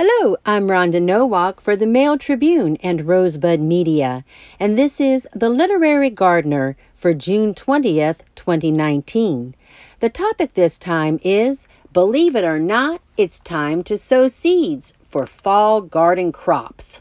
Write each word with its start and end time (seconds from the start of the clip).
Hello, 0.00 0.36
I'm 0.46 0.68
Rhonda 0.68 1.02
Nowak 1.02 1.60
for 1.60 1.74
the 1.74 1.84
Mail 1.84 2.16
Tribune 2.18 2.76
and 2.84 3.08
Rosebud 3.08 3.58
Media, 3.58 4.24
and 4.60 4.78
this 4.78 5.00
is 5.00 5.26
The 5.34 5.48
Literary 5.48 6.08
Gardener 6.08 6.76
for 6.94 7.12
June 7.12 7.52
20th, 7.52 8.18
2019. 8.36 9.56
The 9.98 10.08
topic 10.08 10.54
this 10.54 10.78
time 10.78 11.18
is 11.24 11.66
Believe 11.92 12.36
it 12.36 12.44
or 12.44 12.60
not, 12.60 13.00
it's 13.16 13.40
time 13.40 13.82
to 13.82 13.98
sow 13.98 14.28
seeds 14.28 14.92
for 15.02 15.26
fall 15.26 15.80
garden 15.80 16.30
crops. 16.30 17.00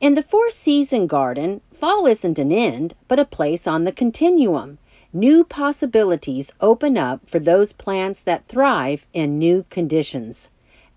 In 0.00 0.16
the 0.16 0.24
four 0.24 0.50
season 0.50 1.06
garden, 1.06 1.60
fall 1.72 2.08
isn't 2.08 2.40
an 2.40 2.50
end, 2.50 2.94
but 3.06 3.20
a 3.20 3.24
place 3.24 3.68
on 3.68 3.84
the 3.84 3.92
continuum. 3.92 4.78
New 5.12 5.44
possibilities 5.44 6.50
open 6.60 6.98
up 6.98 7.30
for 7.30 7.38
those 7.38 7.72
plants 7.72 8.20
that 8.22 8.48
thrive 8.48 9.06
in 9.12 9.38
new 9.38 9.64
conditions. 9.70 10.48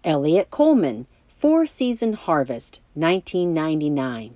Eliot 0.04 0.52
Coleman, 0.52 1.08
Four 1.28 1.66
Season 1.66 2.14
Harvest, 2.14 2.82
1999. 2.94 4.36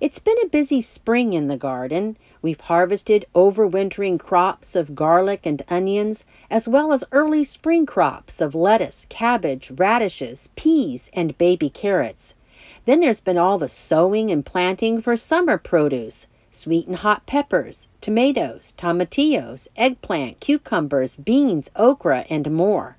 It's 0.00 0.18
been 0.18 0.36
a 0.42 0.48
busy 0.48 0.80
spring 0.82 1.32
in 1.32 1.48
the 1.48 1.56
garden. 1.56 2.16
We've 2.42 2.60
harvested 2.60 3.26
overwintering 3.34 4.18
crops 4.18 4.74
of 4.74 4.94
garlic 4.94 5.46
and 5.46 5.62
onions, 5.68 6.24
as 6.50 6.68
well 6.68 6.92
as 6.92 7.04
early 7.12 7.44
spring 7.44 7.86
crops 7.86 8.40
of 8.40 8.54
lettuce, 8.54 9.06
cabbage, 9.08 9.70
radishes, 9.70 10.48
peas, 10.56 11.10
and 11.12 11.36
baby 11.38 11.70
carrots. 11.70 12.34
Then 12.84 13.00
there's 13.00 13.20
been 13.20 13.38
all 13.38 13.58
the 13.58 13.68
sowing 13.68 14.30
and 14.30 14.44
planting 14.44 15.00
for 15.00 15.16
summer 15.16 15.58
produce 15.58 16.26
sweet 16.50 16.86
and 16.86 16.96
hot 16.96 17.26
peppers, 17.26 17.88
tomatoes, 18.00 18.72
tomatillos, 18.78 19.68
eggplant, 19.76 20.40
cucumbers, 20.40 21.14
beans, 21.16 21.70
okra, 21.76 22.24
and 22.30 22.50
more. 22.50 22.95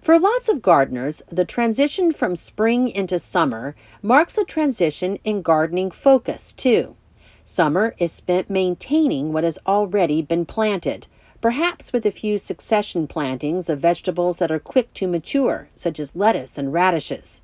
For 0.00 0.18
lots 0.18 0.48
of 0.48 0.62
gardeners, 0.62 1.20
the 1.28 1.44
transition 1.44 2.10
from 2.10 2.34
spring 2.34 2.88
into 2.88 3.18
summer 3.18 3.76
marks 4.00 4.38
a 4.38 4.44
transition 4.44 5.18
in 5.24 5.42
gardening 5.42 5.90
focus, 5.90 6.52
too. 6.52 6.96
Summer 7.44 7.94
is 7.98 8.10
spent 8.10 8.48
maintaining 8.48 9.32
what 9.32 9.44
has 9.44 9.58
already 9.66 10.22
been 10.22 10.46
planted, 10.46 11.06
perhaps 11.42 11.92
with 11.92 12.06
a 12.06 12.10
few 12.10 12.38
succession 12.38 13.06
plantings 13.06 13.68
of 13.68 13.80
vegetables 13.80 14.38
that 14.38 14.50
are 14.50 14.58
quick 14.58 14.94
to 14.94 15.06
mature, 15.06 15.68
such 15.74 16.00
as 16.00 16.16
lettuce 16.16 16.56
and 16.56 16.72
radishes. 16.72 17.42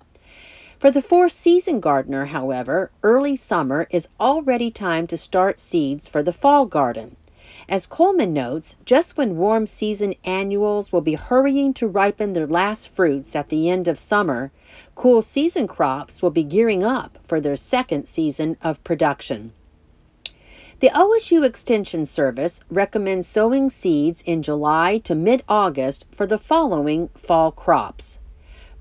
For 0.78 0.90
the 0.90 1.02
four 1.02 1.28
season 1.28 1.80
gardener, 1.80 2.26
however, 2.26 2.90
early 3.02 3.36
summer 3.36 3.86
is 3.90 4.08
already 4.18 4.70
time 4.70 5.06
to 5.08 5.18
start 5.18 5.60
seeds 5.60 6.08
for 6.08 6.22
the 6.22 6.32
fall 6.32 6.64
garden. 6.64 7.16
As 7.68 7.86
Coleman 7.86 8.32
notes, 8.32 8.76
just 8.84 9.16
when 9.16 9.36
warm 9.36 9.66
season 9.66 10.14
annuals 10.24 10.92
will 10.92 11.00
be 11.00 11.14
hurrying 11.14 11.74
to 11.74 11.88
ripen 11.88 12.32
their 12.32 12.46
last 12.46 12.88
fruits 12.88 13.34
at 13.34 13.48
the 13.48 13.68
end 13.68 13.88
of 13.88 13.98
summer, 13.98 14.52
cool 14.94 15.20
season 15.20 15.66
crops 15.66 16.22
will 16.22 16.30
be 16.30 16.44
gearing 16.44 16.84
up 16.84 17.18
for 17.26 17.40
their 17.40 17.56
second 17.56 18.06
season 18.06 18.56
of 18.62 18.82
production. 18.84 19.52
The 20.78 20.90
OSU 20.90 21.44
Extension 21.44 22.06
Service 22.06 22.60
recommends 22.70 23.26
sowing 23.26 23.70
seeds 23.70 24.22
in 24.26 24.42
July 24.42 24.98
to 24.98 25.14
mid 25.16 25.42
August 25.48 26.06
for 26.12 26.26
the 26.26 26.38
following 26.38 27.08
fall 27.16 27.50
crops 27.50 28.18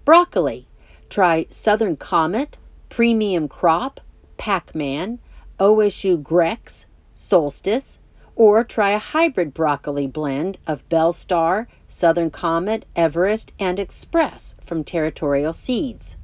broccoli. 0.05 0.67
Try 1.09 1.47
Southern 1.49 1.97
Comet, 1.97 2.57
Premium 2.89 3.47
Crop, 3.47 3.99
Packman, 4.37 5.19
OSU 5.59 6.21
Grex, 6.21 6.85
Solstice, 7.15 7.99
or 8.35 8.63
try 8.63 8.91
a 8.91 8.99
hybrid 8.99 9.53
broccoli 9.53 10.07
blend 10.07 10.57
of 10.67 10.87
Belstar, 10.89 11.67
Southern 11.87 12.29
Comet, 12.29 12.85
Everest, 12.95 13.53
and 13.59 13.79
Express 13.79 14.55
from 14.63 14.83
Territorial 14.83 15.53
Seeds. 15.53 16.17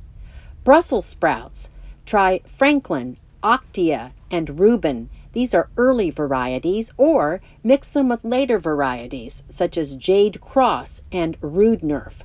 Brussels 0.64 1.06
sprouts. 1.06 1.70
Try 2.06 2.42
Franklin, 2.46 3.18
Octia, 3.42 4.12
and 4.30 4.60
Rubine. 4.60 5.10
These 5.34 5.54
are 5.54 5.70
early 5.78 6.12
varieties, 6.12 6.92
or 6.98 7.42
mix 7.64 7.90
them 7.90 8.10
with 8.10 8.24
later 8.26 8.60
varieties 8.60 9.44
such 9.48 9.78
as 9.78 9.96
Jade 9.96 10.42
Cross 10.42 11.04
and 11.12 11.40
Roodnerf. 11.42 12.24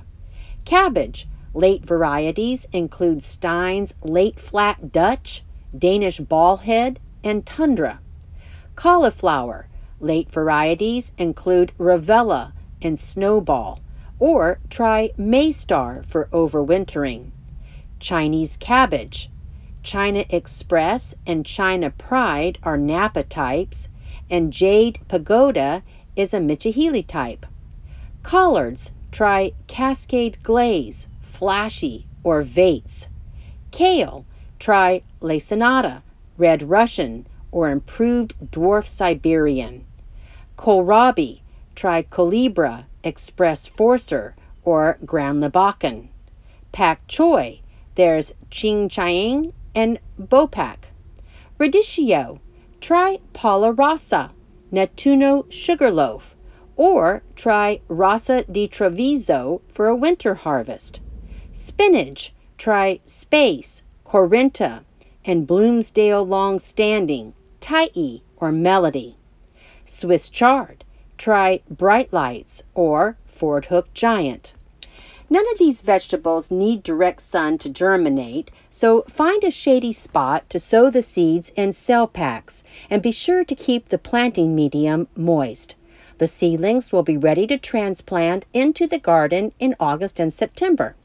Cabbage. 0.65 1.27
Late 1.53 1.85
varieties 1.85 2.67
include 2.71 3.23
Stein's 3.23 3.95
Late 4.03 4.39
Flat 4.39 4.91
Dutch, 4.91 5.43
Danish 5.75 6.19
Ballhead, 6.19 6.97
and 7.23 7.45
Tundra. 7.45 7.99
Cauliflower. 8.75 9.67
Late 9.99 10.31
varieties 10.31 11.11
include 11.17 11.71
Ravella 11.79 12.53
and 12.83 12.99
Snowball, 12.99 13.79
or 14.19 14.59
try 14.69 15.09
Maystar 15.17 16.05
for 16.05 16.29
overwintering. 16.31 17.31
Chinese 17.99 18.57
cabbage. 18.57 19.31
China 19.81 20.23
Express 20.29 21.15
and 21.25 21.45
China 21.45 21.89
Pride 21.89 22.59
are 22.61 22.77
Napa 22.77 23.23
types, 23.23 23.89
and 24.29 24.53
Jade 24.53 24.99
Pagoda 25.07 25.81
is 26.15 26.31
a 26.31 26.39
Michihili 26.39 27.05
type. 27.05 27.47
Collards, 28.21 28.91
try 29.11 29.53
Cascade 29.65 30.43
Glaze, 30.43 31.07
Flashy, 31.21 32.05
or 32.23 32.43
Vates. 32.43 33.07
Kale, 33.71 34.25
try 34.59 35.01
Lacinato, 35.21 36.03
Red 36.37 36.69
Russian, 36.69 37.25
or 37.51 37.69
Improved 37.69 38.35
Dwarf 38.51 38.87
Siberian 38.87 39.86
kohlrabi, 40.57 41.41
tricolibra, 41.75 42.85
express 43.03 43.67
forcer, 43.67 44.35
or 44.63 44.97
Grand 45.05 45.41
Lebacan. 45.41 46.07
Pak 46.71 47.07
choi, 47.07 47.61
there's 47.95 48.33
ching 48.49 48.89
chiang 48.89 49.53
and 49.73 49.99
bopak. 50.19 50.89
Radicchio, 51.59 52.39
try 52.81 53.19
Palla 53.33 53.71
Rossa, 53.71 54.31
Nettuno 54.71 55.49
Sugarloaf, 55.51 56.35
or 56.75 57.23
try 57.35 57.79
Rossa 57.87 58.43
di 58.43 58.67
Treviso 58.67 59.61
for 59.67 59.87
a 59.87 59.95
winter 59.95 60.35
harvest. 60.35 61.01
Spinach, 61.51 62.33
try 62.57 62.99
Space, 63.05 63.81
Corinta, 64.05 64.83
and 65.25 65.47
Bloomsdale 65.47 66.25
Long 66.25 66.59
Standing, 66.59 67.33
Tyee 67.59 68.21
or 68.37 68.51
Melody. 68.51 69.17
Swiss 69.89 70.29
chard. 70.29 70.83
Try 71.17 71.61
bright 71.69 72.11
lights 72.11 72.61
or 72.75 73.17
Fordhook 73.25 73.85
Giant. 73.93 74.53
None 75.29 75.49
of 75.51 75.57
these 75.57 75.81
vegetables 75.81 76.51
need 76.51 76.83
direct 76.83 77.21
sun 77.21 77.57
to 77.59 77.69
germinate, 77.69 78.51
so 78.69 79.03
find 79.09 79.43
a 79.43 79.51
shady 79.51 79.93
spot 79.93 80.49
to 80.49 80.59
sow 80.59 80.89
the 80.89 81.01
seeds 81.01 81.51
in 81.55 81.73
cell 81.73 82.05
packs 82.05 82.63
and 82.89 83.01
be 83.01 83.11
sure 83.11 83.43
to 83.43 83.55
keep 83.55 83.89
the 83.89 83.97
planting 83.97 84.55
medium 84.55 85.07
moist. 85.15 85.75
The 86.17 86.27
seedlings 86.27 86.91
will 86.91 87.03
be 87.03 87.17
ready 87.17 87.47
to 87.47 87.57
transplant 87.57 88.45
into 88.53 88.87
the 88.87 88.99
garden 88.99 89.53
in 89.59 89.75
August 89.79 90.19
and 90.19 90.33
September. 90.33 90.95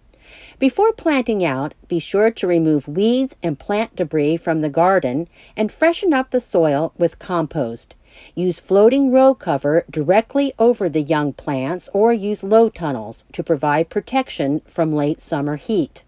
Before 0.59 0.93
planting 0.93 1.45
out, 1.45 1.75
be 1.89 1.99
sure 1.99 2.31
to 2.31 2.47
remove 2.47 2.89
weeds 2.89 3.37
and 3.43 3.59
plant 3.59 3.97
debris 3.97 4.39
from 4.39 4.61
the 4.61 4.71
garden 4.71 5.29
and 5.57 5.71
freshen 5.71 6.13
up 6.13 6.31
the 6.31 6.41
soil 6.41 6.93
with 6.97 7.19
compost. 7.19 7.95
Use 8.35 8.61
floating 8.61 9.11
row 9.11 9.35
cover 9.35 9.85
directly 9.91 10.53
over 10.59 10.89
the 10.89 11.03
young 11.03 11.33
plants 11.33 11.89
or 11.93 12.13
use 12.13 12.43
low 12.43 12.69
tunnels 12.69 13.25
to 13.33 13.43
provide 13.43 13.91
protection 13.91 14.61
from 14.67 14.95
late 14.95 15.21
summer 15.21 15.57
heat. 15.57 16.03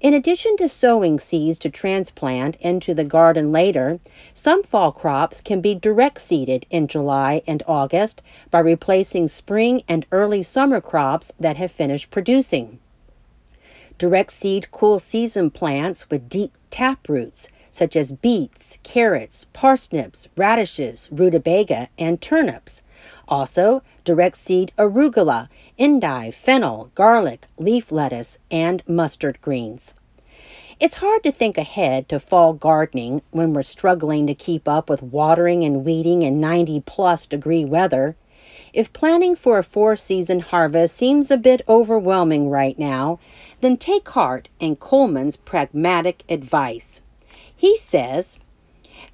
In 0.00 0.12
addition 0.12 0.56
to 0.56 0.68
sowing 0.68 1.18
seeds 1.18 1.58
to 1.60 1.70
transplant 1.70 2.56
into 2.56 2.94
the 2.94 3.04
garden 3.04 3.52
later, 3.52 4.00
some 4.32 4.62
fall 4.62 4.92
crops 4.92 5.40
can 5.40 5.60
be 5.60 5.74
direct 5.74 6.20
seeded 6.20 6.66
in 6.70 6.88
July 6.88 7.42
and 7.46 7.62
August 7.66 8.20
by 8.50 8.58
replacing 8.58 9.28
spring 9.28 9.82
and 9.88 10.06
early 10.10 10.42
summer 10.42 10.80
crops 10.80 11.32
that 11.38 11.56
have 11.56 11.70
finished 11.70 12.10
producing. 12.10 12.78
Direct 13.96 14.32
seed 14.32 14.70
cool 14.72 14.98
season 14.98 15.50
plants 15.50 16.10
with 16.10 16.28
deep 16.28 16.52
tap 16.70 17.08
roots 17.08 17.48
such 17.74 17.96
as 17.96 18.12
beets, 18.12 18.78
carrots, 18.84 19.46
parsnips, 19.52 20.28
radishes, 20.36 21.08
rutabaga, 21.10 21.88
and 21.98 22.20
turnips. 22.20 22.82
Also, 23.26 23.82
direct 24.04 24.38
seed 24.38 24.70
arugula, 24.78 25.48
endive, 25.76 26.36
fennel, 26.36 26.92
garlic, 26.94 27.48
leaf 27.58 27.90
lettuce, 27.90 28.38
and 28.48 28.80
mustard 28.86 29.42
greens. 29.42 29.92
It's 30.78 30.98
hard 30.98 31.24
to 31.24 31.32
think 31.32 31.58
ahead 31.58 32.08
to 32.10 32.20
fall 32.20 32.52
gardening 32.52 33.22
when 33.32 33.52
we're 33.52 33.62
struggling 33.62 34.28
to 34.28 34.34
keep 34.36 34.68
up 34.68 34.88
with 34.88 35.02
watering 35.02 35.64
and 35.64 35.84
weeding 35.84 36.22
in 36.22 36.40
90 36.40 36.80
plus 36.86 37.26
degree 37.26 37.64
weather. 37.64 38.14
If 38.72 38.92
planning 38.92 39.34
for 39.34 39.58
a 39.58 39.64
four 39.64 39.96
season 39.96 40.38
harvest 40.38 40.96
seems 40.96 41.28
a 41.32 41.36
bit 41.36 41.62
overwhelming 41.68 42.50
right 42.50 42.78
now, 42.78 43.18
then 43.62 43.76
take 43.76 44.08
heart 44.10 44.48
in 44.60 44.76
Coleman's 44.76 45.36
pragmatic 45.36 46.22
advice. 46.28 47.00
He 47.64 47.78
says, 47.78 48.38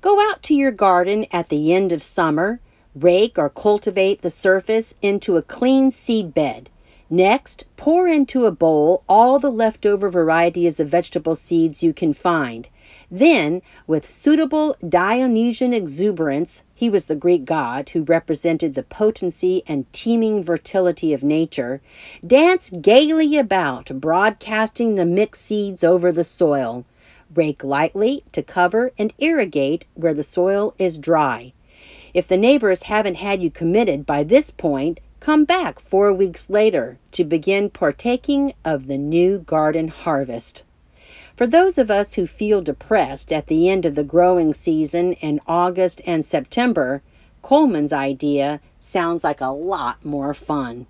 Go 0.00 0.18
out 0.28 0.42
to 0.42 0.54
your 0.56 0.72
garden 0.72 1.24
at 1.30 1.50
the 1.50 1.72
end 1.72 1.92
of 1.92 2.02
summer, 2.02 2.58
rake 2.96 3.38
or 3.38 3.48
cultivate 3.48 4.22
the 4.22 4.28
surface 4.28 4.92
into 5.00 5.36
a 5.36 5.42
clean 5.42 5.92
seed 5.92 6.34
bed. 6.34 6.68
Next, 7.08 7.64
pour 7.76 8.08
into 8.08 8.46
a 8.46 8.50
bowl 8.50 9.04
all 9.08 9.38
the 9.38 9.52
leftover 9.52 10.10
varieties 10.10 10.80
of 10.80 10.88
vegetable 10.88 11.36
seeds 11.36 11.84
you 11.84 11.92
can 11.92 12.12
find. 12.12 12.66
Then, 13.08 13.62
with 13.86 14.10
suitable 14.10 14.74
Dionysian 14.88 15.72
exuberance, 15.72 16.64
he 16.74 16.90
was 16.90 17.04
the 17.04 17.14
Greek 17.14 17.44
god 17.44 17.90
who 17.90 18.02
represented 18.02 18.74
the 18.74 18.82
potency 18.82 19.62
and 19.68 19.86
teeming 19.92 20.42
fertility 20.42 21.14
of 21.14 21.22
nature, 21.22 21.80
dance 22.26 22.70
gaily 22.70 23.38
about, 23.38 24.00
broadcasting 24.00 24.96
the 24.96 25.06
mixed 25.06 25.44
seeds 25.44 25.84
over 25.84 26.10
the 26.10 26.24
soil. 26.24 26.84
Rake 27.34 27.62
lightly 27.62 28.24
to 28.32 28.42
cover 28.42 28.92
and 28.98 29.12
irrigate 29.18 29.84
where 29.94 30.14
the 30.14 30.22
soil 30.22 30.74
is 30.78 30.98
dry. 30.98 31.52
If 32.12 32.26
the 32.26 32.36
neighbors 32.36 32.84
haven't 32.84 33.16
had 33.16 33.42
you 33.42 33.50
committed 33.50 34.04
by 34.04 34.24
this 34.24 34.50
point, 34.50 34.98
come 35.20 35.44
back 35.44 35.78
four 35.78 36.12
weeks 36.12 36.50
later 36.50 36.98
to 37.12 37.24
begin 37.24 37.70
partaking 37.70 38.54
of 38.64 38.86
the 38.86 38.98
new 38.98 39.38
garden 39.38 39.88
harvest. 39.88 40.64
For 41.36 41.46
those 41.46 41.78
of 41.78 41.90
us 41.90 42.14
who 42.14 42.26
feel 42.26 42.60
depressed 42.60 43.32
at 43.32 43.46
the 43.46 43.68
end 43.68 43.86
of 43.86 43.94
the 43.94 44.04
growing 44.04 44.52
season 44.52 45.12
in 45.14 45.40
August 45.46 46.00
and 46.04 46.24
September, 46.24 47.02
Coleman's 47.42 47.92
idea 47.92 48.60
sounds 48.78 49.24
like 49.24 49.40
a 49.40 49.46
lot 49.46 50.04
more 50.04 50.34
fun. 50.34 50.86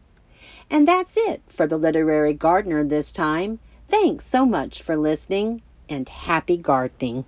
And 0.70 0.88
that's 0.88 1.16
it 1.16 1.42
for 1.48 1.66
the 1.66 1.76
Literary 1.76 2.32
Gardener 2.32 2.84
this 2.84 3.10
time. 3.10 3.58
Thanks 3.88 4.24
so 4.24 4.46
much 4.46 4.82
for 4.82 4.96
listening 4.96 5.62
and 5.90 6.08
happy 6.08 6.58
gardening. 6.58 7.26